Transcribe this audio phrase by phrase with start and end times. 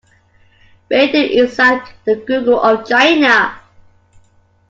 [0.89, 3.59] Baidu is like the Google of China.